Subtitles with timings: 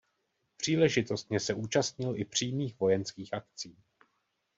[0.57, 3.77] Příležitostně se účastnil i přímých vojenských akcí.